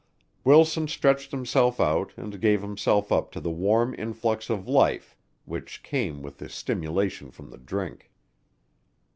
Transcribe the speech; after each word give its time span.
Wilson 0.43 0.87
stretched 0.87 1.29
himself 1.29 1.79
out 1.79 2.11
and 2.17 2.41
gave 2.41 2.63
himself 2.63 3.11
up 3.11 3.31
to 3.33 3.39
the 3.39 3.51
warm 3.51 3.93
influx 3.99 4.49
of 4.49 4.67
life 4.67 5.15
which 5.45 5.83
came 5.83 6.23
with 6.23 6.39
the 6.39 6.49
stimulation 6.49 7.29
from 7.29 7.51
the 7.51 7.59
drink. 7.59 8.09